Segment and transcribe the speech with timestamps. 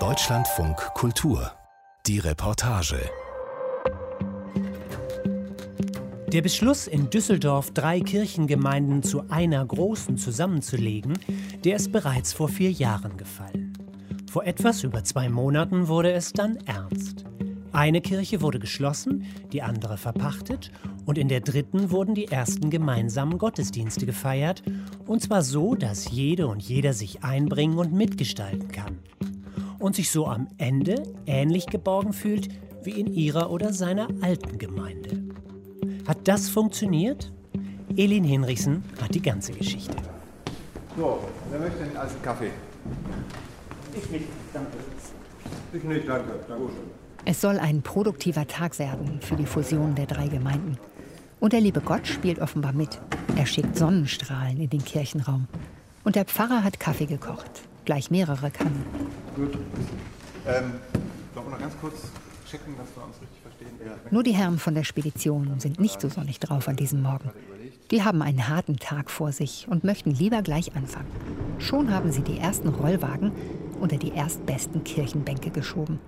[0.00, 1.52] Deutschlandfunk Kultur.
[2.08, 2.98] Die Reportage.
[6.32, 11.16] Der Beschluss, in Düsseldorf drei Kirchengemeinden zu einer großen zusammenzulegen,
[11.62, 13.78] der ist bereits vor vier Jahren gefallen.
[14.28, 17.26] Vor etwas über zwei Monaten wurde es dann ernst.
[17.70, 20.72] Eine Kirche wurde geschlossen, die andere verpachtet
[21.06, 24.62] und in der dritten wurden die ersten gemeinsamen Gottesdienste gefeiert,
[25.06, 28.98] und zwar so, dass jede und jeder sich einbringen und mitgestalten kann.
[29.78, 32.48] Und sich so am Ende ähnlich geborgen fühlt
[32.82, 35.22] wie in ihrer oder seiner alten Gemeinde.
[36.06, 37.32] Hat das funktioniert?
[37.96, 39.94] Elin Hinrichsen hat die ganze Geschichte.
[40.96, 41.18] So,
[41.50, 42.50] wer möchte denn als Kaffee?
[43.96, 44.70] Ich nicht, danke.
[45.72, 46.32] Ich nicht, danke.
[46.48, 46.70] Danke.
[47.24, 50.78] Es soll ein produktiver Tag werden für die Fusion der drei Gemeinden.
[51.44, 52.98] Und der liebe Gott spielt offenbar mit.
[53.36, 55.46] Er schickt Sonnenstrahlen in den Kirchenraum.
[56.02, 57.68] Und der Pfarrer hat Kaffee gekocht.
[57.84, 58.82] Gleich mehrere Kannen.
[59.36, 59.52] Gut.
[60.46, 60.72] Ähm,
[61.34, 61.96] wir noch ganz kurz
[62.50, 63.68] checken, dass wir uns richtig verstehen?
[63.84, 63.92] Ja.
[64.10, 67.30] Nur die Herren von der Spedition sind nicht so sonnig drauf an diesem Morgen.
[67.90, 71.10] Die haben einen harten Tag vor sich und möchten lieber gleich anfangen.
[71.58, 73.32] Schon haben sie die ersten Rollwagen
[73.78, 75.98] unter die erstbesten Kirchenbänke geschoben.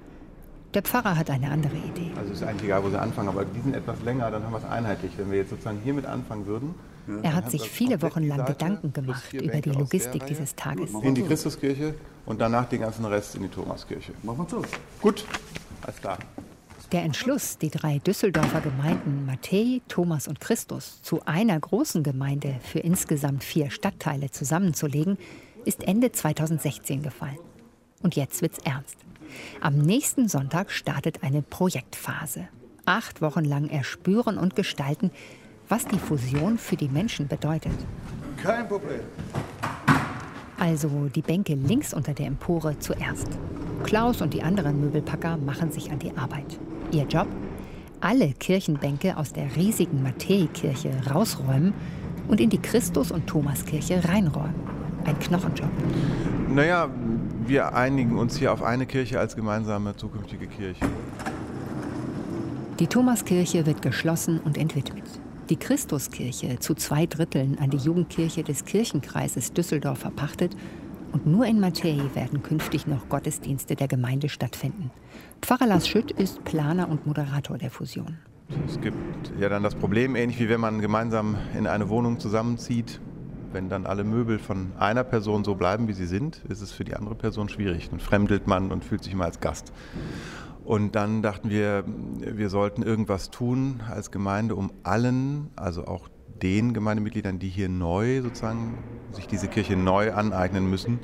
[0.77, 2.11] Der Pfarrer hat eine andere Idee.
[2.19, 4.53] Also es ist eigentlich egal, wo Sie anfangen, aber die sind etwas länger, dann haben
[4.53, 5.11] wir es einheitlich.
[5.17, 6.75] Wenn wir jetzt sozusagen hiermit anfangen würden.
[7.23, 10.91] Er hat sich viele Wochen lang Gedanken gemacht über die Logistik dieses Tages.
[11.03, 11.95] In die Christuskirche
[12.27, 14.13] und danach den ganzen Rest in die Thomaskirche.
[14.23, 14.63] Machen wir so.
[15.01, 15.25] Gut,
[15.81, 16.19] alles klar.
[16.93, 22.81] Der Entschluss, die drei Düsseldorfer Gemeinden Matthäi, Thomas und Christus zu einer großen Gemeinde für
[22.81, 25.17] insgesamt vier Stadtteile zusammenzulegen,
[25.65, 27.39] ist Ende 2016 gefallen.
[28.03, 29.06] Und jetzt wird's ernst.
[29.61, 32.49] Am nächsten Sonntag startet eine Projektphase.
[32.85, 35.11] Acht Wochen lang erspüren und gestalten,
[35.69, 37.75] was die Fusion für die Menschen bedeutet.
[38.43, 39.01] Kein Problem.
[40.59, 43.29] Also die Bänke links unter der Empore zuerst.
[43.85, 46.59] Klaus und die anderen Möbelpacker machen sich an die Arbeit.
[46.93, 47.27] Ihr Job?
[48.01, 51.75] Alle Kirchenbänke aus der riesigen Matthäi-Kirche rausräumen
[52.29, 54.55] und in die Christus- und Thomaskirche reinräumen.
[55.05, 55.71] Ein Knochenjob.
[56.49, 56.89] Naja,
[57.49, 60.85] wir einigen uns hier auf eine Kirche als gemeinsame zukünftige Kirche.
[62.79, 65.05] Die Thomaskirche wird geschlossen und entwidmet.
[65.49, 70.57] Die Christuskirche zu zwei Dritteln an die Jugendkirche des Kirchenkreises Düsseldorf verpachtet
[71.13, 74.91] und nur in Matthäi werden künftig noch Gottesdienste der Gemeinde stattfinden.
[75.41, 78.19] Pfarrer Lars Schütt ist Planer und Moderator der Fusion.
[78.67, 83.01] Es gibt ja dann das Problem, ähnlich wie wenn man gemeinsam in eine Wohnung zusammenzieht.
[83.57, 86.85] Wenn dann alle Möbel von einer Person so bleiben, wie sie sind, ist es für
[86.85, 87.89] die andere Person schwierig.
[87.89, 89.73] Dann fremdelt man und fühlt sich immer als Gast.
[90.63, 91.85] Und dann dachten wir,
[92.21, 96.11] wir sollten irgendwas tun als Gemeinde, um allen, also auch
[96.43, 98.77] den Gemeindemitgliedern, die hier neu sozusagen
[99.13, 100.99] sich diese Kirche neu aneignen müssen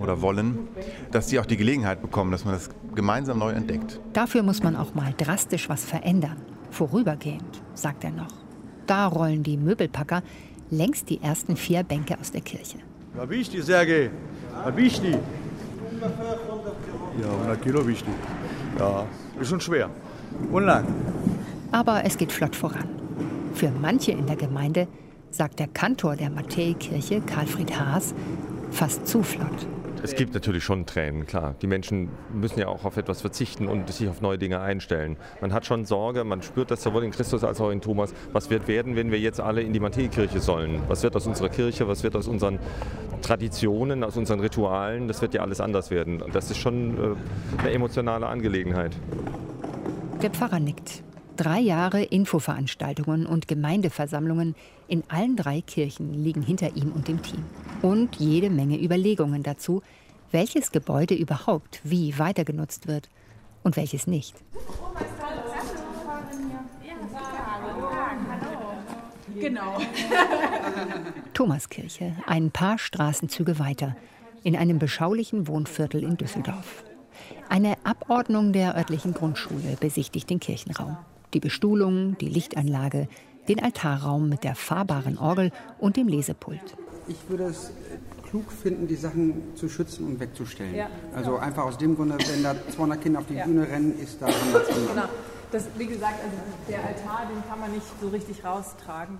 [0.00, 0.68] oder wollen,
[1.12, 3.98] dass sie auch die Gelegenheit bekommen, dass man das gemeinsam neu entdeckt.
[4.12, 6.36] Dafür muss man auch mal drastisch was verändern.
[6.70, 8.34] Vorübergehend, sagt er noch.
[8.86, 10.22] Da rollen die Möbelpacker
[10.70, 12.78] längst die ersten vier Bänke aus der Kirche.
[13.28, 14.10] Wichtig, Sergej?
[14.74, 15.16] Wichtig?
[17.20, 18.14] Ja, 100 Kilo wichtig.
[18.78, 19.04] Ja,
[19.40, 19.90] ist schon schwer.
[20.50, 20.86] Und lang.
[21.72, 22.88] Aber es geht flott voran.
[23.54, 24.86] Für manche in der Gemeinde,
[25.30, 28.14] sagt der Kantor der Matthäi-Kirche, Karlfried Haas,
[28.70, 29.66] fast zu flott.
[30.02, 31.54] Es gibt natürlich schon Tränen, klar.
[31.60, 35.16] Die Menschen müssen ja auch auf etwas verzichten und sich auf neue Dinge einstellen.
[35.40, 38.14] Man hat schon Sorge, man spürt das sowohl in Christus als auch in Thomas.
[38.32, 40.82] Was wird werden, wenn wir jetzt alle in die Matthäi-Kirche sollen?
[40.88, 41.86] Was wird aus unserer Kirche?
[41.86, 42.58] Was wird aus unseren
[43.20, 45.06] Traditionen, aus unseren Ritualen?
[45.06, 46.22] Das wird ja alles anders werden.
[46.22, 48.96] Und das ist schon äh, eine emotionale Angelegenheit.
[50.22, 51.02] Der Pfarrer nickt.
[51.40, 54.54] Drei Jahre Infoveranstaltungen und Gemeindeversammlungen
[54.88, 57.42] in allen drei Kirchen liegen hinter ihm und dem Team.
[57.80, 59.82] Und jede Menge Überlegungen dazu,
[60.32, 63.08] welches Gebäude überhaupt wie weitergenutzt wird
[63.62, 64.34] und welches nicht.
[69.34, 69.78] Genau.
[71.32, 73.96] Thomaskirche, ein paar Straßenzüge weiter,
[74.42, 76.84] in einem beschaulichen Wohnviertel in Düsseldorf.
[77.48, 80.98] Eine Abordnung der örtlichen Grundschule besichtigt den Kirchenraum.
[81.34, 83.08] Die Bestuhlung, die Lichtanlage,
[83.48, 86.76] den Altarraum mit der fahrbaren Orgel und dem Lesepult.
[87.08, 87.72] Ich würde es
[88.28, 90.74] klug finden, die Sachen zu schützen und wegzustellen.
[90.74, 90.88] Ja.
[91.14, 93.44] Also einfach aus dem Grunde, wenn da 200 Kinder auf die ja.
[93.44, 95.08] Bühne rennen, ist da nichts genau.
[95.50, 96.36] Das, wie gesagt, also
[96.68, 99.18] der Altar, den kann man nicht so richtig raustragen.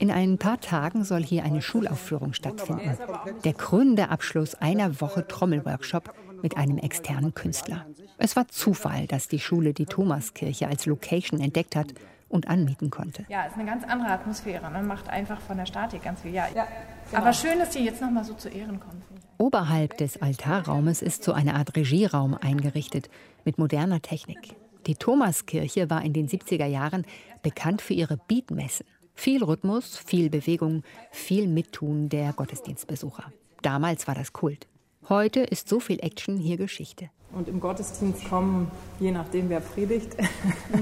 [0.00, 2.96] In ein paar Tagen soll hier eine Schulaufführung stattfinden.
[3.44, 7.86] Der krönende Abschluss einer Woche Trommelworkshop mit einem externen Künstler.
[8.18, 11.94] Es war Zufall, dass die Schule die Thomaskirche als Location entdeckt hat
[12.28, 13.24] und anmieten konnte.
[13.28, 14.70] Ja, es ist eine ganz andere Atmosphäre.
[14.70, 16.32] Man macht einfach von der Statik ganz viel.
[16.32, 16.66] Ja, ja
[17.10, 17.22] genau.
[17.22, 19.02] Aber schön, dass die jetzt noch mal so zu Ehren kommen.
[19.38, 23.08] Oberhalb des Altarraumes ist so eine Art Regieraum eingerichtet
[23.44, 24.56] mit moderner Technik.
[24.86, 27.04] Die Thomaskirche war in den 70er Jahren
[27.42, 28.86] bekannt für ihre Beatmessen.
[29.14, 33.32] Viel Rhythmus, viel Bewegung, viel Mittun der Gottesdienstbesucher.
[33.62, 34.66] Damals war das Kult.
[35.08, 37.08] Heute ist so viel Action hier Geschichte.
[37.32, 38.70] Und im Gottesdienst kommen,
[39.00, 40.14] je nachdem wer predigt,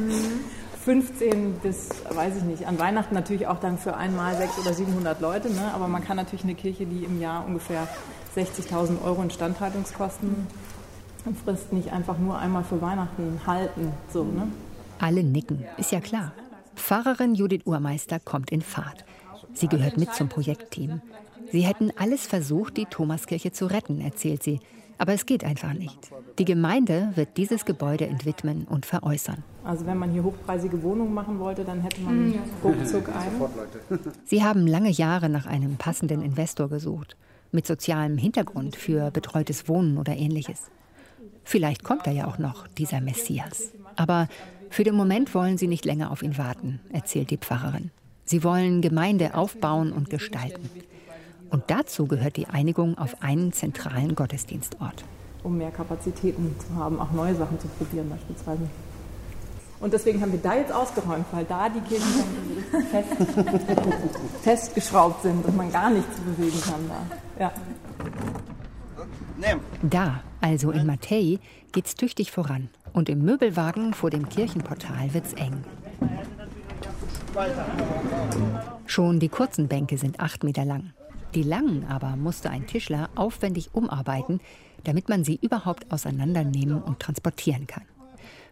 [0.85, 5.21] 15 bis, weiß ich nicht, an Weihnachten natürlich auch dann für einmal 600 oder 700
[5.21, 5.51] Leute.
[5.51, 5.73] Ne?
[5.75, 7.87] Aber man kann natürlich eine Kirche, die im Jahr ungefähr
[8.37, 10.49] 60.000 Euro Instandhaltungskosten
[11.45, 13.93] frisst, nicht einfach nur einmal für Weihnachten halten.
[14.13, 14.49] So, ne?
[14.99, 16.33] Alle nicken, ist ja klar.
[16.75, 19.05] Pfarrerin Judith Urmeister kommt in Fahrt.
[19.55, 21.01] Sie gehört mit zum Projektteam.
[21.53, 24.61] Sie hätten alles versucht, die Thomaskirche zu retten, erzählt sie.
[24.99, 26.11] Aber es geht einfach nicht.
[26.39, 29.45] Die Gemeinde wird dieses Gebäude entwidmen und veräußern.
[29.63, 32.39] Also wenn man hier hochpreisige Wohnungen machen wollte, dann hätte man mhm.
[32.65, 34.01] ruckzuck einen.
[34.25, 37.17] Sie haben lange Jahre nach einem passenden Investor gesucht,
[37.53, 40.71] mit sozialem Hintergrund für betreutes Wohnen oder ähnliches.
[41.45, 43.73] Vielleicht kommt er ja auch noch, dieser Messias.
[43.97, 44.29] Aber
[44.71, 47.91] für den Moment wollen sie nicht länger auf ihn warten, erzählt die Pfarrerin.
[48.25, 50.69] Sie wollen Gemeinde aufbauen und gestalten.
[51.51, 55.05] Und dazu gehört die Einigung auf einen zentralen Gottesdienstort.
[55.43, 58.69] Um mehr Kapazitäten zu haben, auch neue Sachen zu probieren beispielsweise.
[59.79, 62.25] Und deswegen haben wir da jetzt ausgeräumt, weil da die Kirchen
[62.91, 63.13] fest,
[64.43, 67.43] festgeschraubt sind und man gar nichts bewegen kann da.
[67.45, 67.53] Ja.
[69.83, 71.39] Da, also in Mattei,
[71.73, 72.71] geht's tüchtig voran.
[72.95, 75.63] Und im Möbelwagen vor dem Kirchenportal wird's eng.
[78.87, 80.95] Schon die kurzen Bänke sind acht Meter lang.
[81.35, 84.41] Die langen aber musste ein Tischler aufwendig umarbeiten,
[84.85, 87.85] damit man sie überhaupt auseinandernehmen und transportieren kann.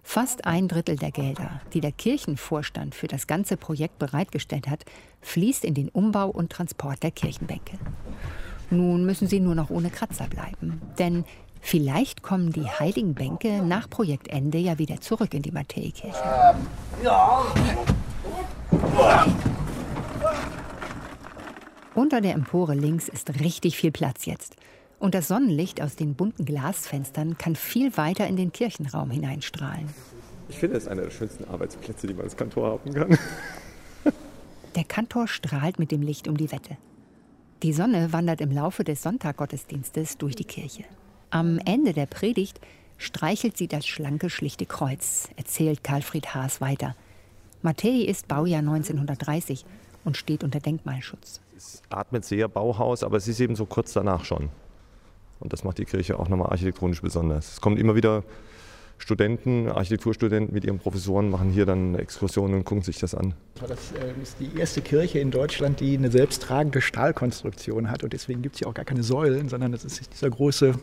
[0.02, 4.84] Fast ein Drittel der Gelder, die der Kirchenvorstand für das ganze Projekt bereitgestellt hat,
[5.22, 7.78] fließt in den Umbau und Transport der Kirchenbänke.
[8.70, 11.24] Nun müssen sie nur noch ohne Kratzer bleiben, denn
[11.60, 16.22] vielleicht kommen die heiligen Bänke nach Projektende ja wieder zurück in die Matthäikirche.
[17.02, 17.44] Ja.
[21.94, 24.56] Unter der Empore links ist richtig viel Platz jetzt.
[24.98, 29.88] Und das Sonnenlicht aus den bunten Glasfenstern kann viel weiter in den Kirchenraum hineinstrahlen.
[30.48, 33.18] Ich finde, es einer der schönsten Arbeitsplätze, die man als Kantor haben kann.
[34.74, 36.76] Der Kantor strahlt mit dem Licht um die Wette.
[37.62, 40.82] Die Sonne wandert im Laufe des Sonntaggottesdienstes durch die Kirche.
[41.30, 42.60] Am Ende der Predigt
[42.98, 46.96] streichelt sie das schlanke, schlichte Kreuz, erzählt Karlfried Haas weiter.
[47.62, 49.64] Mattei ist Baujahr 1930
[50.04, 54.24] und steht unter Denkmalschutz es atmet sehr Bauhaus, aber es ist eben so kurz danach
[54.24, 54.50] schon.
[55.40, 57.52] Und das macht die Kirche auch nochmal architektonisch besonders.
[57.52, 58.24] Es kommen immer wieder
[58.98, 63.34] Studenten, Architekturstudenten mit ihren Professoren, machen hier dann Exkursionen und gucken sich das an.
[63.60, 68.04] Das ähm, ist die erste Kirche in Deutschland, die eine selbsttragende Stahlkonstruktion hat.
[68.04, 70.74] Und deswegen gibt es hier auch gar keine Säulen, sondern das ist dieser große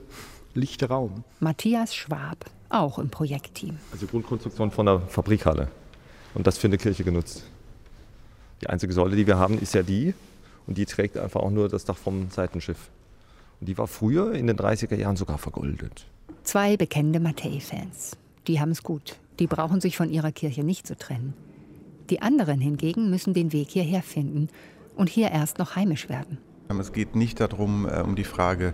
[0.53, 1.23] lichte Raum.
[1.39, 3.77] Matthias Schwab, auch im Projektteam.
[3.91, 5.69] Also Grundkonstruktion von der Fabrikhalle.
[6.33, 7.43] Und das für eine Kirche genutzt.
[8.61, 10.13] Die einzige Säule, die wir haben, ist ja die,
[10.71, 12.89] und die trägt einfach auch nur das Dach vom Seitenschiff.
[13.59, 16.05] Und die war früher in den 30er Jahren sogar vergoldet.
[16.45, 18.15] Zwei bekennende Mattei-Fans.
[18.47, 19.17] Die haben es gut.
[19.39, 21.33] Die brauchen sich von ihrer Kirche nicht zu trennen.
[22.09, 24.47] Die anderen hingegen müssen den Weg hierher finden
[24.95, 26.37] und hier erst noch heimisch werden.
[26.79, 28.71] Es geht nicht darum, äh, um die Frage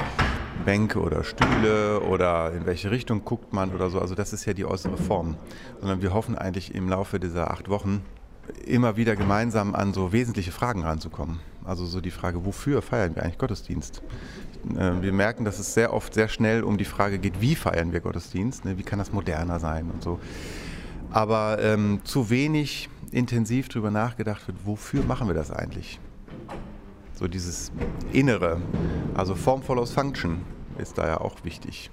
[0.65, 3.99] Bänke oder Stühle oder in welche Richtung guckt man oder so.
[3.99, 5.35] Also das ist ja die äußere Form.
[5.79, 8.03] Sondern wir hoffen eigentlich im Laufe dieser acht Wochen
[8.67, 11.39] immer wieder gemeinsam an so wesentliche Fragen ranzukommen.
[11.67, 14.01] Also so die Frage, wofür feiern wir eigentlich Gottesdienst?
[14.75, 17.91] Äh, wir merken, dass es sehr oft sehr schnell um die Frage geht, wie feiern
[17.91, 18.63] wir Gottesdienst?
[18.63, 18.77] Ne?
[18.77, 20.19] Wie kann das moderner sein und so.
[21.11, 25.99] Aber ähm, zu wenig intensiv darüber nachgedacht wird, wofür machen wir das eigentlich?
[27.13, 27.71] So dieses
[28.13, 28.61] Innere,
[29.13, 30.41] also Form follows Function
[30.77, 31.89] ist da ja auch wichtig.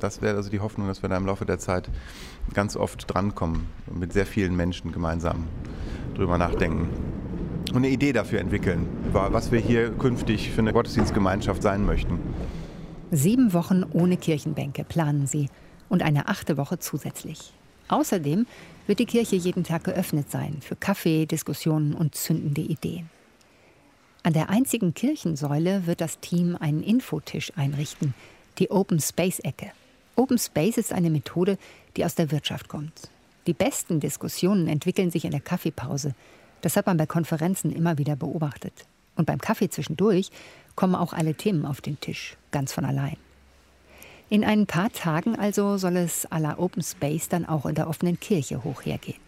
[0.00, 1.88] Das wäre also die Hoffnung, dass wir da im Laufe der Zeit
[2.52, 5.46] ganz oft drankommen und mit sehr vielen Menschen gemeinsam
[6.14, 6.88] drüber nachdenken
[7.74, 12.20] und eine Idee dafür entwickeln, was wir hier künftig für eine Gottesdienstgemeinschaft sein möchten.
[13.10, 15.48] Sieben Wochen ohne Kirchenbänke planen sie
[15.88, 17.52] und eine achte Woche zusätzlich.
[17.88, 18.46] Außerdem
[18.86, 23.10] wird die Kirche jeden Tag geöffnet sein für Kaffee, Diskussionen und zündende Ideen.
[24.22, 28.14] An der einzigen Kirchensäule wird das Team einen Infotisch einrichten,
[28.58, 29.72] die Open Space Ecke.
[30.16, 31.58] Open Space ist eine Methode,
[31.96, 33.10] die aus der Wirtschaft kommt.
[33.46, 36.14] Die besten Diskussionen entwickeln sich in der Kaffeepause,
[36.64, 38.86] das hat man bei Konferenzen immer wieder beobachtet.
[39.16, 40.30] Und beim Kaffee zwischendurch
[40.74, 43.16] kommen auch alle Themen auf den Tisch, ganz von allein.
[44.30, 47.88] In ein paar Tagen also soll es à la Open Space dann auch in der
[47.88, 49.20] offenen Kirche hoch hergehen.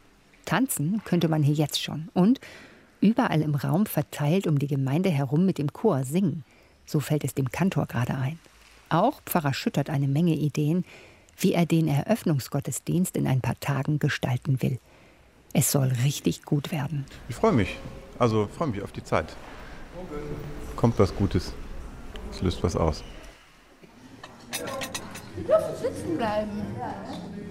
[0.46, 2.40] Tanzen könnte man hier jetzt schon und
[3.00, 6.44] überall im Raum verteilt um die Gemeinde herum mit dem Chor singen.
[6.86, 8.38] So fällt es dem Kantor gerade ein.
[8.88, 10.84] Auch Pfarrer Schütt hat eine Menge Ideen,
[11.36, 14.78] wie er den Eröffnungsgottesdienst in ein paar Tagen gestalten will.
[15.52, 17.06] Es soll richtig gut werden.
[17.28, 17.76] Ich freue mich.
[18.18, 19.36] Also freue mich auf die Zeit.
[20.74, 21.52] Kommt was Gutes.
[22.30, 23.02] Es löst was aus.
[25.36, 26.50] Sie dürfen sitzen bleiben.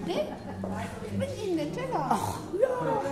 [0.06, 0.14] Nee?
[1.18, 2.06] Mit Ihnen den Teller.
[2.10, 3.06] Ach, ja.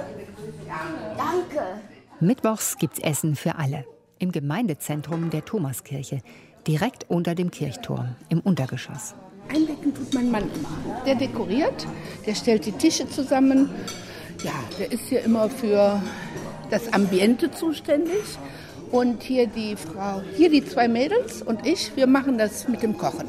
[1.16, 1.80] Danke.
[2.20, 3.84] Mittwochs gibt's Essen für alle.
[4.18, 6.20] Im Gemeindezentrum der Thomaskirche,
[6.66, 9.14] direkt unter dem Kirchturm im Untergeschoss.
[9.48, 11.02] Eindecken tut mein Mann immer.
[11.04, 11.86] Der dekoriert,
[12.26, 13.70] der stellt die Tische zusammen.
[14.44, 16.02] Ja, der ist hier immer für
[16.70, 18.22] das Ambiente zuständig.
[18.90, 22.96] Und hier die Frau, hier die zwei Mädels und ich, wir machen das mit dem
[22.96, 23.26] Kochen.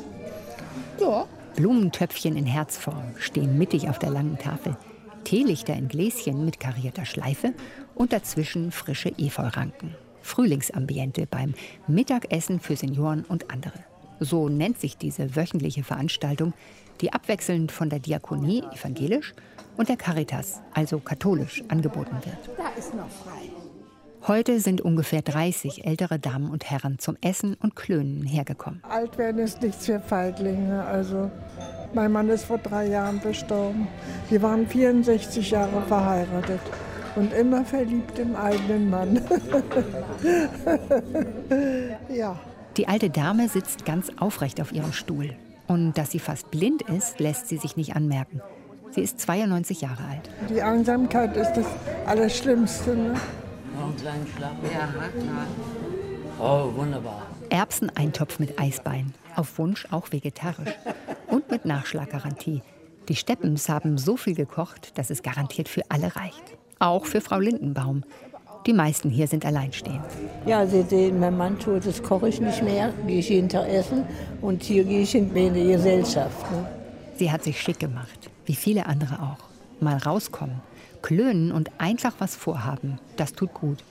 [1.00, 1.26] Ja.
[1.56, 4.78] Blumentöpfchen in Herzform stehen mittig auf der langen Tafel.
[5.24, 7.54] Teelichter in Gläschen mit karierter Schleife
[7.96, 9.96] und dazwischen frische Efeuranken.
[10.22, 11.56] Frühlingsambiente beim
[11.88, 13.80] Mittagessen für Senioren und andere.
[14.20, 16.54] So nennt sich diese wöchentliche Veranstaltung,
[17.02, 19.34] die abwechselnd von der Diakonie evangelisch
[19.78, 22.58] und der Caritas, also katholisch, angeboten wird.
[22.58, 23.50] Da ist noch frei.
[24.28, 28.82] Heute sind ungefähr 30 ältere Damen und Herren zum Essen und Klönen hergekommen.
[28.90, 30.84] Alt werden ist nichts für Feiglinge.
[30.84, 31.30] Also
[31.94, 33.88] mein Mann ist vor drei Jahren verstorben.
[34.30, 36.60] Wir waren 64 Jahre verheiratet
[37.16, 39.22] und immer verliebt im eigenen Mann.
[42.10, 42.40] ja.
[42.78, 45.36] Die alte Dame sitzt ganz aufrecht auf ihrem Stuhl.
[45.68, 48.42] Und dass sie fast blind ist, lässt sie sich nicht anmerken.
[48.92, 50.30] Sie ist 92 Jahre alt.
[50.50, 51.66] Die Einsamkeit ist das
[52.06, 52.96] Allerschlimmste.
[52.96, 53.16] Ne?
[54.00, 54.52] Kleinen Schlag.
[54.64, 55.48] Ja, klar.
[56.40, 57.24] Oh, wunderbar.
[57.50, 59.14] Erbseneintopf mit Eisbein.
[59.36, 60.74] Auf Wunsch auch vegetarisch.
[61.28, 62.62] Und mit Nachschlaggarantie.
[63.10, 66.58] Die Steppens haben so viel gekocht, dass es garantiert für alle reicht.
[66.80, 68.04] Auch für Frau Lindenbaum.
[68.66, 70.02] Die meisten hier sind alleinstehend.
[70.48, 73.68] Ja, Sie sehen, mein Mann tut, das koche ich nicht mehr, gehe ich jeden Tag
[73.68, 74.06] essen
[74.42, 76.52] und hier gehe ich in die Gesellschaft.
[76.52, 76.66] Ne?
[77.18, 79.46] Sie hat sich schick gemacht, wie viele andere auch.
[79.80, 80.62] Mal rauskommen,
[81.04, 83.84] klönen und einfach was vorhaben, das tut gut.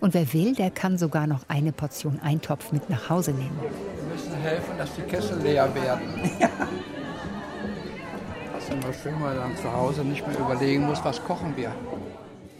[0.00, 3.58] Und wer will, der kann sogar noch eine Portion Eintopf mit nach Hause nehmen.
[3.60, 6.30] Wir müssen helfen, dass die Kessel leer werden.
[6.40, 6.48] Ja.
[8.54, 11.72] Das ist immer schön, weil man zu Hause nicht mehr überlegen muss, was kochen wir.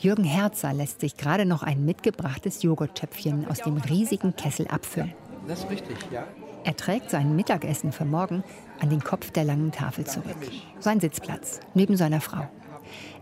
[0.03, 5.13] Jürgen Herzer lässt sich gerade noch ein mitgebrachtes Joghurttöpfchen aus dem riesigen Kessel abfüllen.
[5.47, 6.27] Das ist richtig, ja.
[6.65, 8.43] Er trägt sein Mittagessen für morgen
[8.81, 10.37] an den Kopf der langen Tafel zurück.
[10.81, 12.49] Sein Sitzplatz, neben seiner Frau.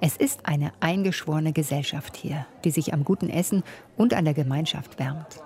[0.01, 3.63] Es ist eine eingeschworene Gesellschaft hier, die sich am guten Essen
[3.99, 5.43] und an der Gemeinschaft wärmt.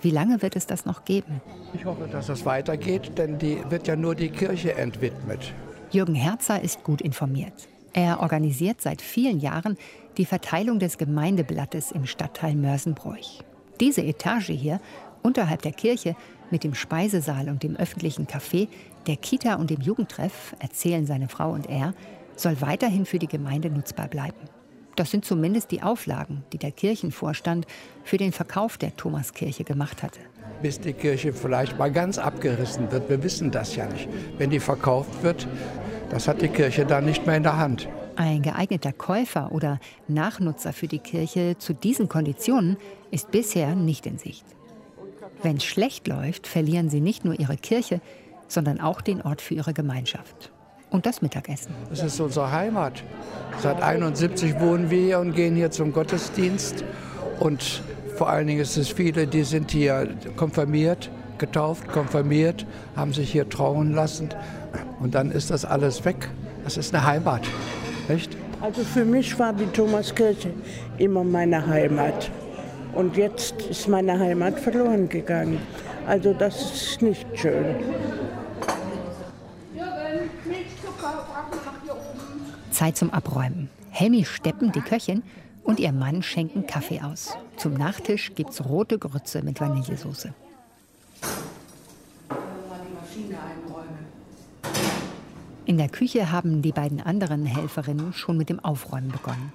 [0.00, 1.42] Wie lange wird es das noch geben?
[1.74, 5.52] Ich hoffe, dass es weitergeht, denn die wird ja nur die Kirche entwidmet.
[5.90, 7.68] Jürgen Herzer ist gut informiert.
[7.92, 9.76] Er organisiert seit vielen Jahren
[10.18, 13.44] die Verteilung des Gemeindeblattes im Stadtteil Mörsenbräuch.
[13.80, 14.80] Diese Etage hier,
[15.22, 16.16] unterhalb der Kirche,
[16.50, 18.68] mit dem Speisesaal und dem öffentlichen Café,
[19.06, 21.94] der Kita und dem Jugendtreff, erzählen seine Frau und er,
[22.34, 24.38] soll weiterhin für die Gemeinde nutzbar bleiben.
[24.96, 27.66] Das sind zumindest die Auflagen, die der Kirchenvorstand
[28.02, 30.18] für den Verkauf der Thomaskirche gemacht hatte.
[30.60, 34.08] Bis die Kirche vielleicht mal ganz abgerissen wird, wir wissen das ja nicht.
[34.38, 35.46] Wenn die verkauft wird,
[36.10, 37.88] das hat die Kirche dann nicht mehr in der Hand.
[38.18, 42.76] Ein geeigneter Käufer oder Nachnutzer für die Kirche zu diesen Konditionen
[43.12, 44.44] ist bisher nicht in Sicht.
[45.40, 48.00] Wenn es schlecht läuft, verlieren sie nicht nur ihre Kirche,
[48.48, 50.50] sondern auch den Ort für ihre Gemeinschaft.
[50.90, 51.72] Und das Mittagessen.
[51.90, 53.04] Das ist unsere Heimat.
[53.60, 56.82] Seit 71 wohnen wir hier und gehen hier zum Gottesdienst.
[57.38, 57.84] Und
[58.16, 61.08] vor allen Dingen ist es viele, die sind hier konfirmiert,
[61.38, 64.30] getauft, konfirmiert, haben sich hier trauen lassen.
[64.98, 66.28] Und dann ist das alles weg.
[66.64, 67.42] Das ist eine Heimat.
[68.08, 68.36] Echt?
[68.60, 70.50] Also für mich war die Thomaskirche
[70.98, 72.30] immer meine Heimat.
[72.94, 75.60] Und jetzt ist meine Heimat verloren gegangen.
[76.06, 77.76] Also das ist nicht schön.
[82.70, 83.68] Zeit zum Abräumen.
[83.90, 85.22] Helmi Steppen, die Köchin,
[85.64, 87.36] und ihr Mann schenken Kaffee aus.
[87.56, 90.32] Zum Nachtisch gibt's rote Grütze mit Vanillesoße.
[95.68, 99.52] In der Küche haben die beiden anderen Helferinnen schon mit dem Aufräumen begonnen.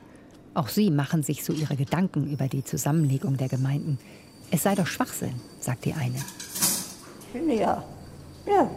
[0.54, 3.98] Auch sie machen sich so ihre Gedanken über die Zusammenlegung der Gemeinden.
[4.52, 6.18] Es sei doch Schwachsinn, sagt die eine.
[6.18, 7.84] Ich finde ja.
[8.46, 8.70] Ja.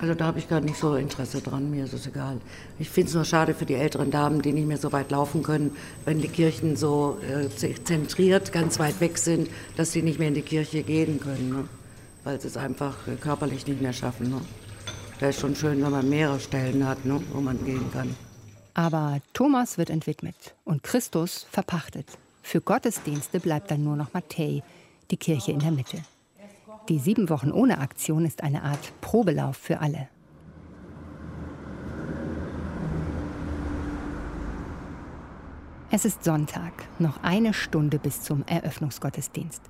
[0.00, 2.40] Also da habe ich gar nicht so Interesse dran, mir ist es egal.
[2.78, 5.42] Ich finde es nur schade für die älteren Damen, die nicht mehr so weit laufen
[5.42, 5.72] können,
[6.04, 7.48] wenn die Kirchen so äh,
[7.82, 11.64] zentriert, ganz weit weg sind, dass sie nicht mehr in die Kirche gehen können, ne?
[12.22, 14.30] weil sie es einfach äh, körperlich nicht mehr schaffen.
[14.30, 14.40] Ne?
[15.28, 18.14] Ist schon schön, wenn man mehrere Stellen hat, ne, wo man gehen kann.
[18.74, 22.06] Aber Thomas wird entwidmet und Christus verpachtet.
[22.42, 24.62] Für Gottesdienste bleibt dann nur noch Matthäi,
[25.10, 26.02] die Kirche in der Mitte.
[26.90, 30.08] Die sieben Wochen ohne Aktion ist eine Art Probelauf für alle.
[35.90, 39.62] Es ist Sonntag, noch eine Stunde bis zum Eröffnungsgottesdienst.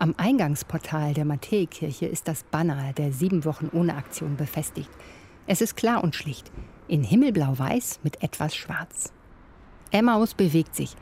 [0.00, 4.88] Am Eingangsportal der Matthäikirche ist das Banner der sieben Wochen ohne Aktion befestigt.
[5.46, 6.50] Es ist klar und schlicht,
[6.88, 9.12] in himmelblau-weiß mit etwas Schwarz.
[9.90, 10.96] Emmaus bewegt sich.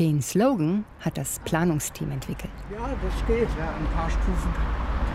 [0.00, 2.50] Den Slogan hat das Planungsteam entwickelt.
[2.72, 3.48] Ja, das geht.
[3.56, 4.52] Ja, ein paar Stufen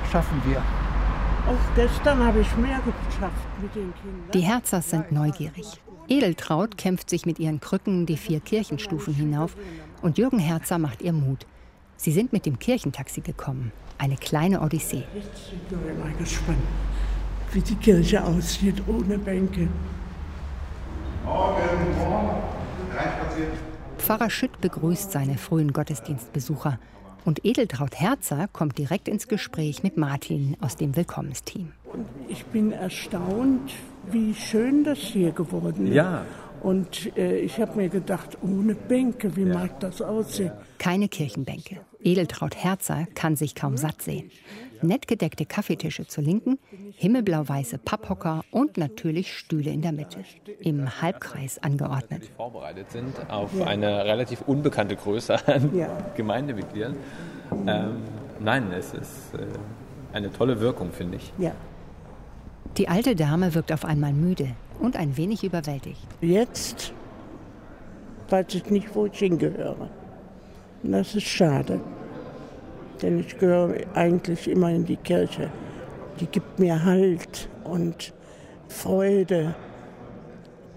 [0.09, 0.59] schaffen wir.
[0.59, 4.31] Auch gestern habe ich mehr geschafft mit den Kindern.
[4.33, 5.81] Die Herzers sind neugierig.
[6.07, 9.57] Edeltraut kämpft sich mit ihren Krücken die vier Kirchenstufen hinauf
[10.01, 11.45] und Jürgen Herzer macht ihr Mut.
[11.97, 13.71] Sie sind mit dem Kirchentaxi gekommen.
[13.97, 15.03] Eine kleine Odyssee.
[15.15, 16.57] Jetzt sind wir mal gespannt,
[17.53, 19.67] wie die Kirche aussieht ohne Bänke.
[23.97, 26.79] Pfarrer Schütt begrüßt seine frühen Gottesdienstbesucher.
[27.23, 31.71] Und Edeltraut Herzer kommt direkt ins Gespräch mit Martin aus dem Willkommensteam.
[32.27, 33.71] Ich bin erstaunt,
[34.11, 35.95] wie schön das hier geworden ist.
[35.95, 36.25] Ja.
[36.65, 40.51] Und äh, ich habe mir gedacht, ohne Bänke, wie mag das aussehen?
[40.79, 41.77] Keine Kirchenbänke.
[42.03, 44.31] Edeltraut Herzer kann sich kaum satt sehen.
[44.81, 46.57] Nett gedeckte Kaffeetische zur Linken,
[46.95, 50.23] himmelblau-weiße Papphocker und natürlich Stühle in der Mitte,
[50.59, 52.31] im Halbkreis angeordnet.
[52.35, 55.69] Vorbereitet sind auf eine relativ unbekannte Größe an
[56.17, 56.95] Gemeindemitgliedern.
[57.67, 57.97] Ähm,
[58.39, 59.45] nein, es ist äh,
[60.13, 61.31] eine tolle Wirkung, finde ich.
[61.37, 61.51] Ja.
[62.77, 64.49] Die alte Dame wirkt auf einmal müde
[64.81, 66.05] und ein wenig überwältigt.
[66.19, 66.93] Jetzt
[68.29, 69.89] weiß ich nicht, wo ich hingehöre.
[70.83, 71.79] Und das ist schade.
[73.01, 75.49] Denn ich gehöre eigentlich immer in die Kirche.
[76.19, 78.13] Die gibt mir Halt und
[78.67, 79.55] Freude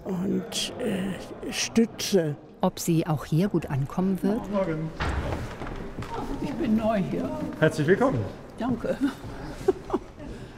[0.05, 2.37] und äh, Stütze.
[2.61, 4.49] Ob sie auch hier gut ankommen wird?
[4.51, 4.89] Morgen.
[6.41, 7.29] Ich bin neu hier.
[7.59, 8.19] Herzlich willkommen.
[8.57, 8.97] Danke.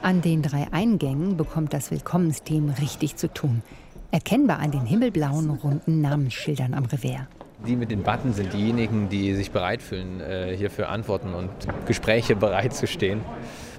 [0.03, 3.62] An den drei Eingängen bekommt das Willkommensteam richtig zu tun.
[4.10, 7.28] Erkennbar an den himmelblauen, runden Namensschildern am Revers.
[7.67, 11.52] Die mit den Button sind diejenigen, die sich bereit fühlen, äh, hier für Antworten und
[11.86, 13.21] Gespräche bereitzustehen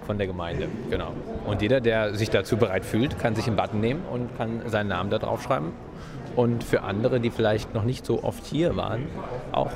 [0.06, 0.68] von der Gemeinde.
[0.90, 1.12] Genau.
[1.44, 4.88] Und jeder, der sich dazu bereit fühlt, kann sich einen Button nehmen und kann seinen
[4.88, 5.72] Namen da drauf schreiben.
[6.36, 9.06] Und für andere, die vielleicht noch nicht so oft hier waren,
[9.50, 9.72] auch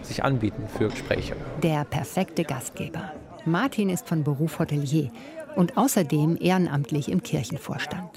[0.00, 1.36] sich anbieten für Gespräche.
[1.62, 3.12] Der perfekte Gastgeber.
[3.44, 5.10] Martin ist von Beruf Hotelier
[5.56, 8.10] und außerdem ehrenamtlich im Kirchenvorstand.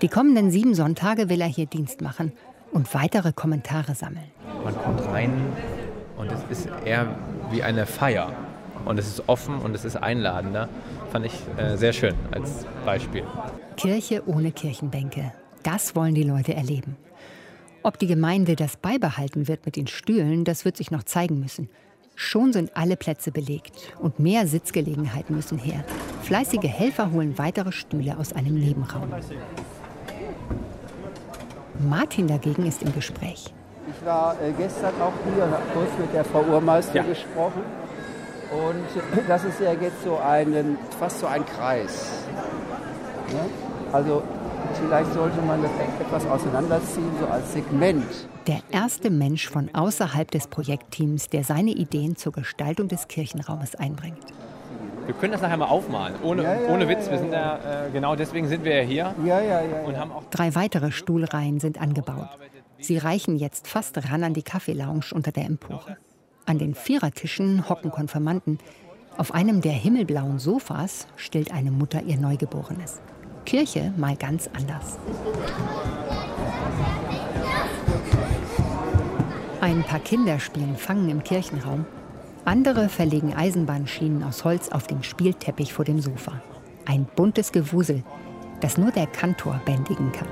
[0.00, 2.32] Die kommenden sieben Sonntage will er hier Dienst machen
[2.72, 4.30] und weitere Kommentare sammeln.
[4.64, 5.32] Man kommt rein
[6.16, 7.14] und es ist eher
[7.50, 8.32] wie eine Feier.
[8.84, 10.68] Und es ist offen und es ist einladender.
[11.12, 13.22] Fand ich äh, sehr schön als Beispiel.
[13.76, 15.32] Kirche ohne Kirchenbänke.
[15.62, 16.96] Das wollen die Leute erleben.
[17.84, 21.68] Ob die Gemeinde das beibehalten wird mit den Stühlen, das wird sich noch zeigen müssen.
[22.14, 25.84] Schon sind alle Plätze belegt und mehr Sitzgelegenheiten müssen her.
[26.22, 29.08] Fleißige Helfer holen weitere Stühle aus einem Nebenraum.
[31.88, 33.52] Martin dagegen ist im Gespräch.
[33.88, 37.02] Ich war äh, gestern auch hier und habe kurz mit der Frau Urmeister Ja.
[37.02, 37.62] gesprochen.
[38.52, 42.10] Und das ist ja jetzt so ein, fast so ein Kreis.
[43.32, 43.40] Ne?
[43.92, 44.22] Also
[44.74, 45.70] vielleicht sollte man das
[46.00, 48.04] etwas auseinanderziehen, so als Segment.
[48.46, 54.18] Der erste Mensch von außerhalb des Projektteams, der seine Ideen zur Gestaltung des Kirchenraumes einbringt.
[55.06, 57.10] Wir können das nachher mal aufmalen, ohne, Ja, ja, ohne Witz.
[57.10, 59.80] Wir sind ja, äh, genau deswegen sind wir ja hier Ja, ja, ja.
[59.84, 62.28] und haben auch Drei weitere Stuhlreihen sind angebaut.
[62.78, 65.96] Sie reichen jetzt fast ran an die Kaffeelounge unter der Empore.
[66.46, 68.58] An den Vierertischen hocken Konfirmanden.
[69.16, 73.00] Auf einem der himmelblauen Sofas stillt eine Mutter ihr Neugeborenes.
[73.44, 74.98] Kirche mal ganz anders.
[79.60, 81.86] Ein paar Kinder spielen Fangen im Kirchenraum.
[82.44, 86.40] Andere verlegen Eisenbahnschienen aus Holz auf den Spielteppich vor dem Sofa.
[86.84, 88.02] Ein buntes Gewusel,
[88.60, 90.28] das nur der Kantor bändigen kann.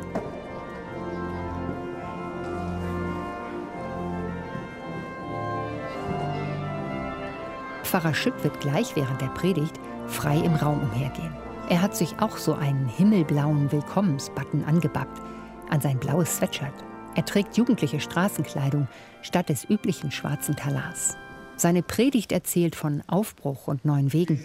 [7.85, 11.50] Pfarrer Schütt wird gleich während der Predigt frei im Raum umhergehen.
[11.71, 15.23] Er hat sich auch so einen himmelblauen Willkommensbutton angebappt
[15.71, 16.75] an sein blaues Sweatshirt.
[17.15, 18.89] Er trägt jugendliche Straßenkleidung
[19.23, 21.17] statt des üblichen schwarzen Talars.
[21.57, 24.45] Seine Predigt erzählt von Aufbruch und neuen Wegen.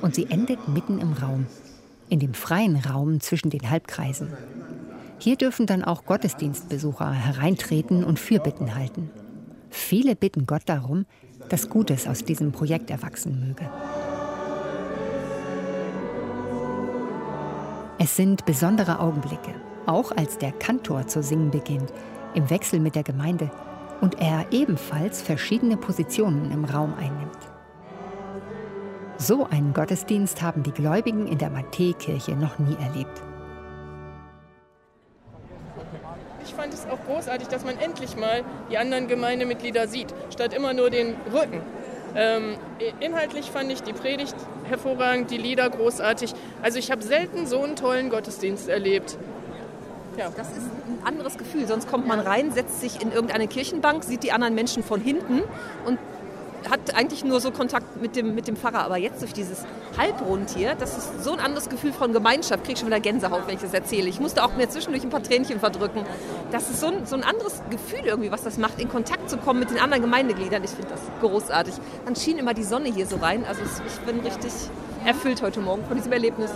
[0.00, 1.46] Und sie endet mitten im Raum,
[2.08, 4.32] in dem freien Raum zwischen den Halbkreisen.
[5.18, 9.10] Hier dürfen dann auch Gottesdienstbesucher hereintreten und Fürbitten halten.
[9.68, 11.04] Viele bitten Gott darum,
[11.50, 13.68] dass Gutes aus diesem Projekt erwachsen möge.
[18.04, 19.54] Es sind besondere Augenblicke,
[19.86, 21.92] auch als der Kantor zu singen beginnt,
[22.34, 23.48] im Wechsel mit der Gemeinde
[24.00, 27.38] und er ebenfalls verschiedene Positionen im Raum einnimmt.
[29.18, 33.22] So einen Gottesdienst haben die Gläubigen in der Matthäkirche noch nie erlebt.
[36.44, 40.74] Ich fand es auch großartig, dass man endlich mal die anderen Gemeindemitglieder sieht, statt immer
[40.74, 41.60] nur den Rücken.
[42.14, 42.56] Ähm,
[43.00, 46.34] inhaltlich fand ich die Predigt hervorragend, die Lieder großartig.
[46.62, 49.16] Also ich habe selten so einen tollen Gottesdienst erlebt.
[50.18, 50.30] Ja.
[50.36, 51.66] Das ist ein anderes Gefühl.
[51.66, 55.42] Sonst kommt man rein, setzt sich in irgendeine Kirchenbank, sieht die anderen Menschen von hinten
[55.86, 55.98] und
[56.70, 58.84] hat eigentlich nur so Kontakt mit dem, mit dem Pfarrer.
[58.84, 59.64] Aber jetzt durch dieses
[59.96, 62.64] Halbrund hier, das ist so ein anderes Gefühl von Gemeinschaft.
[62.64, 64.08] Kriege schon wieder Gänsehaut, wenn ich das erzähle.
[64.08, 66.04] Ich musste auch mir zwischendurch ein paar Tränchen verdrücken.
[66.50, 69.36] Das ist so ein, so ein anderes Gefühl irgendwie, was das macht, in Kontakt zu
[69.36, 70.62] kommen mit den anderen Gemeindegliedern.
[70.64, 71.74] Ich finde das großartig.
[72.04, 73.44] Dann schien immer die Sonne hier so rein.
[73.44, 74.52] Also ich bin richtig
[75.04, 76.50] erfüllt heute Morgen von diesem Erlebnis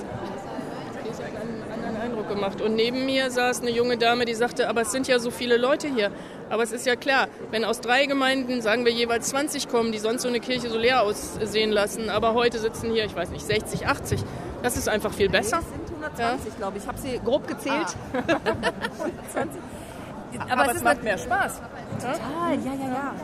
[2.28, 2.60] gemacht.
[2.60, 5.56] Und neben mir saß eine junge Dame, die sagte, aber es sind ja so viele
[5.56, 6.10] Leute hier.
[6.48, 9.98] Aber es ist ja klar, wenn aus drei Gemeinden, sagen wir jeweils 20 kommen, die
[9.98, 13.44] sonst so eine Kirche so leer aussehen lassen, aber heute sitzen hier, ich weiß nicht,
[13.44, 14.20] 60, 80,
[14.62, 15.58] das ist einfach viel besser.
[15.58, 16.56] Nee, es sind 120, ja.
[16.56, 16.82] glaube ich.
[16.82, 17.96] Ich habe sie grob gezählt.
[18.12, 18.18] Ah.
[19.32, 19.60] 120.
[20.38, 21.60] Aber, aber es, es macht mehr Spaß.
[21.98, 23.14] Total, ja, ja, ja.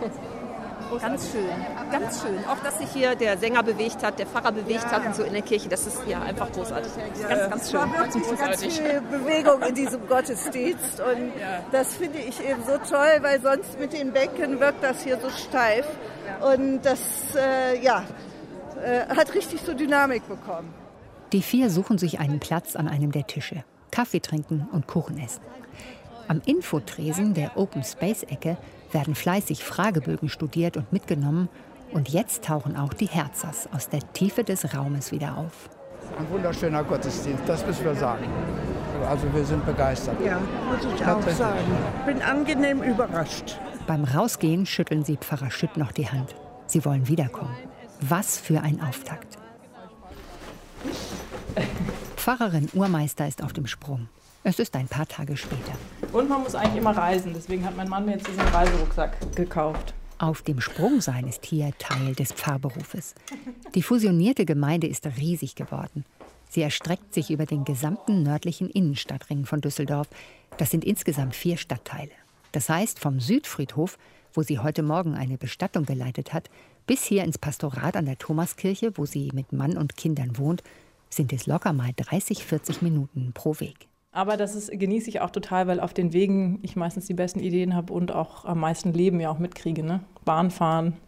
[1.01, 1.49] Ganz schön,
[1.91, 2.39] ganz schön.
[2.47, 4.93] Auch, dass sich hier der Sänger bewegt hat, der Pfarrer bewegt ja.
[4.93, 6.93] hat und so in der Kirche, das ist ja einfach großartig.
[7.29, 7.81] Ganz, ganz schön.
[7.81, 11.65] Es war wirklich ganz viel Bewegung in diesem Gottesdienst und ja.
[11.71, 15.31] das finde ich eben so toll, weil sonst mit den Bänken wirkt das hier so
[15.31, 15.87] steif
[16.41, 17.01] und das,
[17.37, 18.05] äh, ja,
[18.83, 20.73] äh, hat richtig so Dynamik bekommen.
[21.33, 25.41] Die vier suchen sich einen Platz an einem der Tische, Kaffee trinken und Kuchen essen.
[26.29, 28.57] Am Infotresen der Open Space Ecke
[28.93, 31.49] werden fleißig Fragebögen studiert und mitgenommen.
[31.93, 35.69] Und jetzt tauchen auch die Herzers aus der Tiefe des Raumes wieder auf.
[36.19, 38.25] Ein wunderschöner Gottesdienst, das müssen wir sagen.
[39.09, 40.17] Also wir sind begeistert.
[40.25, 41.59] Ja, muss ich auch sagen.
[42.07, 43.59] Bin angenehm überrascht.
[43.87, 46.35] Beim Rausgehen schütteln sie Pfarrer Schütt noch die Hand.
[46.67, 47.55] Sie wollen wiederkommen.
[48.01, 49.39] Was für ein Auftakt.
[52.17, 54.09] Pfarrerin Urmeister ist auf dem Sprung.
[54.45, 55.73] Es ist ein paar Tage später.
[56.13, 57.33] Und man muss eigentlich immer reisen.
[57.33, 59.95] Deswegen hat mein Mann mir jetzt diesen Reiserucksack gekauft.
[60.19, 63.15] Auf dem Sprung sein ist hier Teil des Pfarrberufes.
[63.75, 66.05] Die fusionierte Gemeinde ist riesig geworden.
[66.49, 70.09] Sie erstreckt sich über den gesamten nördlichen Innenstadtring von Düsseldorf.
[70.59, 72.11] Das sind insgesamt vier Stadtteile.
[72.51, 73.97] Das heißt, vom Südfriedhof,
[74.35, 76.51] wo sie heute Morgen eine Bestattung geleitet hat,
[76.87, 80.65] bis hier ins Pastorat an der Thomaskirche, wo sie mit Mann und Kindern wohnt,
[81.11, 83.89] sind es locker mal 30, 40 Minuten pro Weg.
[84.13, 87.41] Aber das ist, genieße ich auch total, weil auf den Wegen ich meistens die besten
[87.41, 89.83] Ideen habe und auch am meisten Leben ja auch mitkriege.
[89.83, 90.01] Ne?
[90.27, 90.99] Bahn fahren,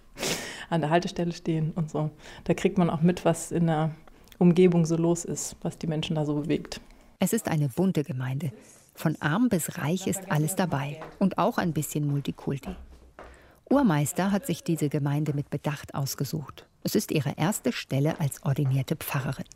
[0.70, 2.10] an der Haltestelle stehen und so.
[2.44, 3.90] Da kriegt man auch mit, was in der
[4.38, 6.80] Umgebung so los ist, was die Menschen da so bewegt.
[7.18, 8.52] Es ist eine bunte Gemeinde.
[8.94, 12.76] Von arm bis reich ist alles dabei und auch ein bisschen Multikulti.
[13.68, 16.66] Urmeister hat sich diese Gemeinde mit Bedacht ausgesucht.
[16.84, 19.46] Es ist ihre erste Stelle als ordinierte Pfarrerin.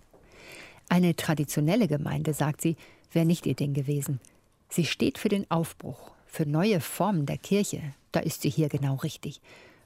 [0.88, 2.76] Eine traditionelle Gemeinde, sagt sie,
[3.12, 4.20] wäre nicht ihr Ding gewesen.
[4.68, 7.80] Sie steht für den Aufbruch, für neue Formen der Kirche.
[8.12, 9.40] Da ist sie hier genau richtig.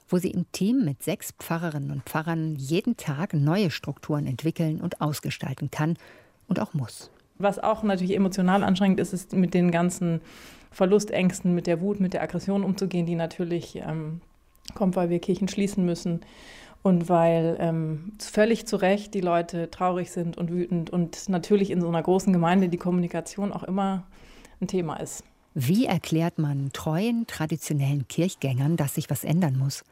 [0.08, 5.00] Wo sie im Team mit sechs Pfarrerinnen und Pfarrern jeden Tag neue Strukturen entwickeln und
[5.00, 5.96] ausgestalten kann
[6.48, 7.10] und auch muss.
[7.38, 10.20] Was auch natürlich emotional anstrengend ist, ist mit den ganzen
[10.72, 14.20] Verlustängsten, mit der Wut, mit der Aggression umzugehen, die natürlich ähm,
[14.74, 16.20] kommt, weil wir Kirchen schließen müssen
[16.82, 21.80] und weil ähm, völlig zu Recht die Leute traurig sind und wütend und natürlich in
[21.80, 24.04] so einer großen Gemeinde die Kommunikation auch immer
[24.60, 25.24] ein Thema ist.
[25.54, 29.84] Wie erklärt man treuen, traditionellen Kirchgängern, dass sich was ändern muss?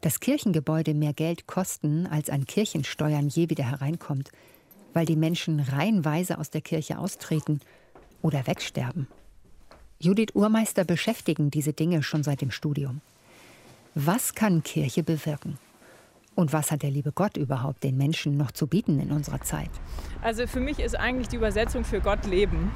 [0.00, 4.30] Dass Kirchengebäude mehr Geld kosten, als an Kirchensteuern je wieder hereinkommt,
[4.92, 7.60] weil die Menschen reihenweise aus der Kirche austreten
[8.20, 9.06] oder wegsterben.
[9.98, 13.00] Judith Urmeister beschäftigen diese Dinge schon seit dem Studium.
[13.94, 15.58] Was kann Kirche bewirken?
[16.34, 19.70] Und was hat der liebe Gott überhaupt den Menschen noch zu bieten in unserer Zeit?
[20.22, 22.70] Also für mich ist eigentlich die Übersetzung für Gott Leben.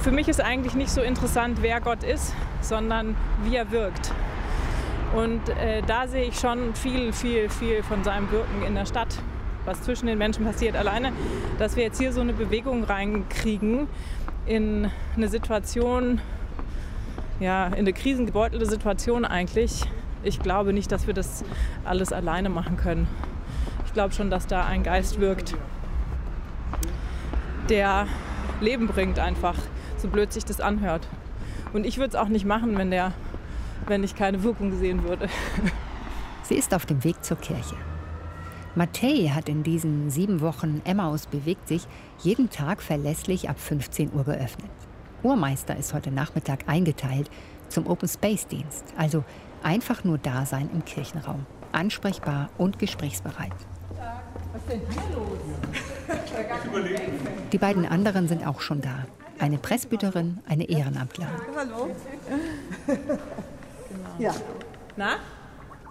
[0.00, 4.12] Für mich ist eigentlich nicht so interessant, wer Gott ist, sondern wie er wirkt.
[5.16, 9.16] Und äh, da sehe ich schon viel, viel, viel von seinem Wirken in der Stadt,
[9.64, 10.76] was zwischen den Menschen passiert.
[10.76, 11.12] Alleine,
[11.58, 13.88] dass wir jetzt hier so eine Bewegung reinkriegen
[14.44, 16.20] in eine Situation,
[17.40, 19.84] ja, in eine krisengebeutelte Situation eigentlich,
[20.22, 21.44] ich glaube nicht, dass wir das
[21.84, 23.08] alles alleine machen können.
[23.86, 25.54] Ich glaube schon, dass da ein Geist wirkt,
[27.68, 28.06] der
[28.60, 29.56] Leben bringt einfach,
[29.96, 31.06] so blöd sich das anhört.
[31.72, 33.12] Und ich würde es auch nicht machen, wenn, der,
[33.86, 35.28] wenn ich keine Wirkung sehen würde.
[36.42, 37.76] Sie ist auf dem Weg zur Kirche.
[38.74, 41.86] Matthäi hat in diesen sieben Wochen Emmaus bewegt sich
[42.20, 44.70] jeden Tag verlässlich ab 15 Uhr geöffnet.
[45.22, 47.28] Urmeister ist heute Nachmittag eingeteilt
[47.68, 49.24] zum Open Space Dienst, also
[49.62, 51.46] Einfach nur da sein im Kirchenraum.
[51.72, 53.52] ansprechbar und gesprächsbereit.
[54.52, 55.38] Was ist denn hier los?
[57.52, 59.06] Die beiden anderen sind auch schon da.
[59.38, 61.34] Eine Pressbüterin, eine Ehrenamtlerin.
[61.54, 61.90] Hallo.
[64.18, 64.34] Ja.
[64.96, 65.16] Na?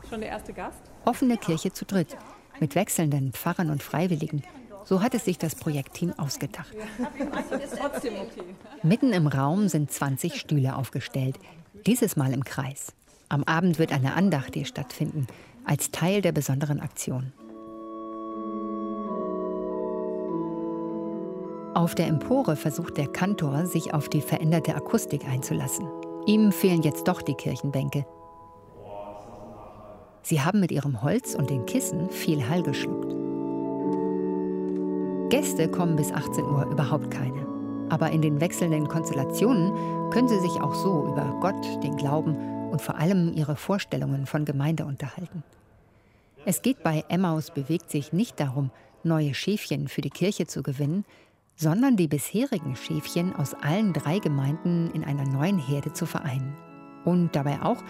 [0.10, 0.80] Schon der erste Gast?
[1.06, 2.18] Offene Kirche zu dritt,
[2.60, 4.44] mit wechselnden Pfarrern und Freiwilligen.
[4.84, 6.74] So hat es sich das Projektteam ausgedacht.
[8.84, 11.38] Mitten im Raum sind 20 Stühle aufgestellt,
[11.86, 12.94] dieses Mal im Kreis.
[13.30, 15.28] Am Abend wird eine Andacht hier stattfinden,
[15.66, 17.34] als Teil der besonderen Aktion.
[21.74, 25.88] Auf der Empore versucht der Kantor, sich auf die veränderte Akustik einzulassen.
[26.26, 28.06] Ihm fehlen jetzt doch die Kirchenbänke.
[30.24, 33.14] Sie haben mit ihrem Holz und den Kissen viel Hall geschluckt.
[35.30, 37.46] Gäste kommen bis 18 Uhr überhaupt keine.
[37.90, 39.74] Aber in den wechselnden Konstellationen
[40.12, 44.46] können sie sich auch so über Gott, den Glauben und vor allem ihre Vorstellungen von
[44.46, 45.42] Gemeinde unterhalten.
[46.46, 48.70] Es geht bei Emmaus bewegt sich nicht darum,
[49.02, 51.04] neue Schäfchen für die Kirche zu gewinnen,
[51.56, 56.56] sondern die bisherigen Schäfchen aus allen drei Gemeinden in einer neuen Herde zu vereinen.
[57.04, 57.84] Und dabei auch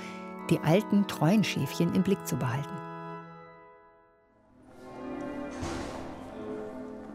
[0.49, 2.77] die alten, treuen Schäfchen im Blick zu behalten.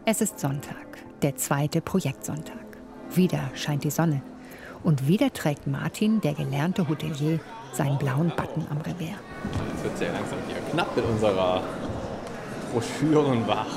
[0.05, 2.77] Es ist Sonntag, der zweite Projektsonntag.
[3.15, 4.21] Wieder scheint die Sonne.
[4.83, 7.39] Und wieder trägt Martin, der gelernte Hotelier,
[7.71, 9.15] seinen blauen Button am Revers.
[9.77, 11.63] Es wird sehr langsam hier knapp mit unserer
[12.73, 13.67] Broschürenwach.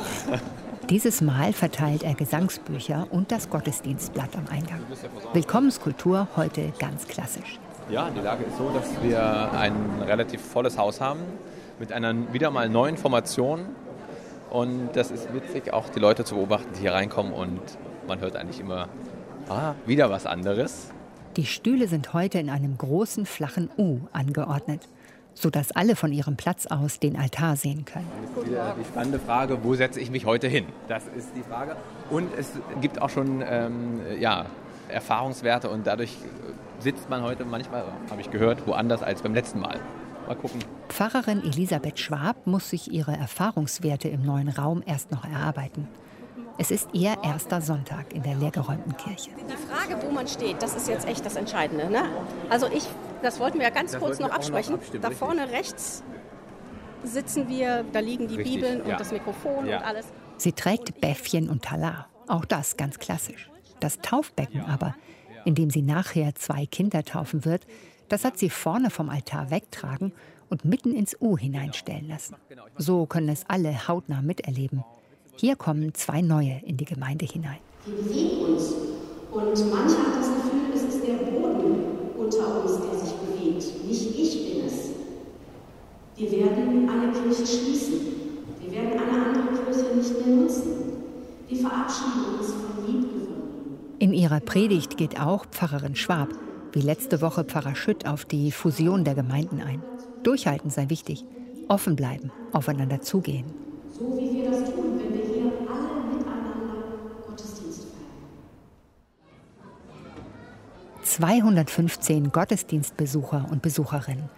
[0.91, 4.81] Dieses Mal verteilt er Gesangsbücher und das Gottesdienstblatt am Eingang.
[5.33, 7.59] Willkommenskultur heute ganz klassisch.
[7.89, 11.21] Ja, die Lage ist so, dass wir ein relativ volles Haus haben
[11.79, 13.67] mit einer wieder mal neuen Formation.
[14.51, 17.61] Und das ist witzig, auch die Leute zu beobachten, die hier reinkommen und
[18.09, 18.89] man hört eigentlich immer,
[19.49, 20.91] ah, wieder was anderes.
[21.37, 24.89] Die Stühle sind heute in einem großen flachen U angeordnet,
[25.35, 28.07] sodass alle von ihrem Platz aus den Altar sehen können.
[28.23, 30.65] Das ist wieder die spannende Frage, wo setze ich mich heute hin?
[30.89, 31.77] Das ist die Frage.
[32.09, 34.47] Und es gibt auch schon ähm, ja,
[34.89, 36.17] Erfahrungswerte und dadurch
[36.79, 39.79] sitzt man heute manchmal, habe ich gehört, woanders als beim letzten Mal.
[40.27, 40.61] Mal gucken.
[40.89, 45.87] Pfarrerin Elisabeth Schwab muss sich ihre Erfahrungswerte im neuen Raum erst noch erarbeiten.
[46.59, 49.31] Es ist ihr erster Sonntag in der leergeräumten Kirche.
[49.49, 51.91] Die Frage, wo man steht, das ist jetzt echt das Entscheidende.
[51.91, 52.03] Ne?
[52.49, 52.85] Also ich,
[53.23, 54.75] das wollten wir ja ganz Das kurz noch noch absprechen.
[54.75, 55.27] abstimmen, da richtig.
[55.27, 56.03] vorne rechts
[57.05, 58.97] sitzen wir, da liegen die Richtig, Bibeln und ja.
[58.97, 59.79] das Mikrofon Ja.
[59.79, 60.07] und alles.
[60.39, 62.09] Sie trägt Bäffchen und Talar.
[62.27, 63.51] Auch das ganz klassisch.
[63.81, 64.95] Das Taufbecken aber,
[65.45, 67.67] in dem sie nachher zwei Kinder taufen wird,
[68.09, 70.13] das hat sie vorne vom Altar wegtragen
[70.49, 72.37] und mitten ins U hineinstellen lassen.
[72.79, 74.85] So können es alle hautnah miterleben.
[75.39, 77.59] Hier kommen zwei neue in die Gemeinde hinein.
[77.85, 78.73] Wir bewegen uns.
[79.31, 81.77] Und mancher hat das Gefühl, es ist der Boden
[82.17, 83.87] unter uns, der sich bewegt.
[83.87, 84.91] Nicht ich bin es.
[86.17, 88.01] Wir werden eine Kirche schließen.
[88.61, 90.73] Wir werden eine andere Kirche nicht mehr nutzen.
[91.49, 93.27] Wir verabschieden uns von Liebgewinn.
[93.99, 96.29] In ihrer Predigt geht auch Pfarrerin Schwab,
[96.73, 99.83] wie letzte Woche Pfarrer Schütt, auf die Fusion der Gemeinden ein.
[100.23, 101.27] Durchhalten sei wichtig,
[101.69, 103.45] offen bleiben, aufeinander zugehen.
[103.99, 106.85] So wie wir das tun, wenn wir hier alle miteinander
[107.27, 108.21] Gottesdienst feiern.
[111.17, 114.29] 215 Gottesdienstbesucher und Besucherinnen.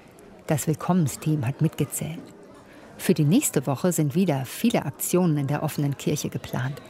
[0.46, 2.22] Das Willkommensteam hat mitgezählt.
[2.96, 6.80] Für die nächste Woche sind wieder viele Aktionen in der offenen Kirche geplant.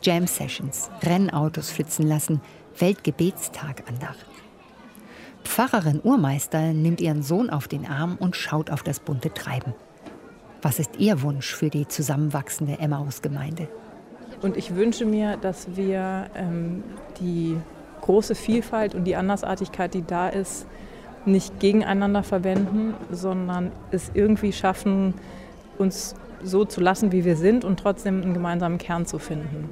[0.00, 2.40] Jam-Sessions, Rennautos flitzen lassen,
[2.78, 4.26] Weltgebetstagandacht.
[5.42, 9.74] Pfarrerin Urmeister nimmt ihren Sohn auf den Arm und schaut auf das bunte Treiben.
[10.62, 13.66] Was ist ihr Wunsch für die zusammenwachsende Emmaus-Gemeinde?
[14.40, 16.84] Und ich wünsche mir, dass wir ähm,
[17.18, 17.56] die
[18.02, 20.66] große Vielfalt und die Andersartigkeit, die da ist,
[21.24, 25.14] nicht gegeneinander verwenden, sondern es irgendwie schaffen,
[25.78, 29.68] uns so zu lassen, wie wir sind und trotzdem einen gemeinsamen Kern zu finden.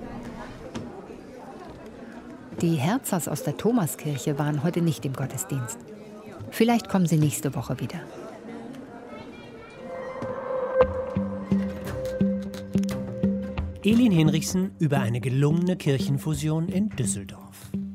[2.60, 5.78] Die Herzers aus der Thomaskirche waren heute nicht im Gottesdienst.
[6.50, 8.00] Vielleicht kommen sie nächste Woche wieder.
[13.82, 17.49] Elin Hinrichsen über eine gelungene Kirchenfusion in Düsseldorf.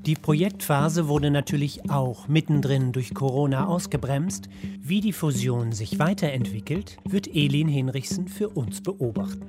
[0.05, 4.49] Die Projektphase wurde natürlich auch mittendrin durch Corona ausgebremst.
[4.79, 9.47] Wie die Fusion sich weiterentwickelt, wird Elin Hinrichsen für uns beobachten.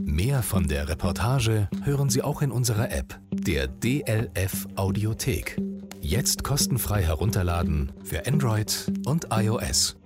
[0.00, 5.60] Mehr von der Reportage hören Sie auch in unserer App, der DLF Audiothek.
[6.00, 9.96] Jetzt kostenfrei herunterladen für Android und iOS.